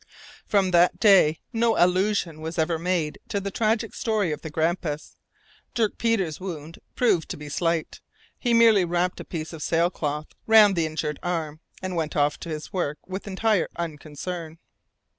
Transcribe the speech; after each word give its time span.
From 0.47 0.71
that 0.71 0.99
day 0.99 1.41
no 1.53 1.75
allusion 1.77 2.41
was 2.41 2.57
ever 2.57 2.79
made 2.79 3.19
to 3.27 3.39
the 3.39 3.51
tragic 3.51 3.93
story 3.93 4.31
of 4.31 4.41
the 4.41 4.49
Grampus. 4.49 5.15
Dirk 5.75 5.99
Peters' 5.99 6.39
wound 6.39 6.79
proved 6.95 7.29
to 7.29 7.37
be 7.37 7.49
slight; 7.49 8.01
he 8.39 8.51
merely 8.51 8.83
wrapped 8.83 9.19
a 9.19 9.23
piece 9.23 9.53
of 9.53 9.61
sailcloth 9.61 10.29
round 10.47 10.75
the 10.75 10.87
injured 10.87 11.19
arm, 11.21 11.59
and 11.83 11.95
went 11.95 12.15
off 12.15 12.39
to 12.39 12.49
his 12.49 12.73
work 12.73 12.97
with 13.05 13.27
entire 13.27 13.69
unconcern. 13.75 14.57